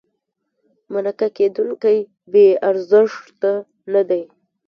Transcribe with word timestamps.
مرکه 0.93 1.27
کېدونکی 1.37 1.97
بې 2.31 2.45
ارزښته 2.69 3.51
نه 3.93 4.01
دی. 4.09 4.23